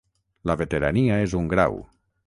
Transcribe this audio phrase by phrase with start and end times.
[0.51, 1.79] La veterania és un grau.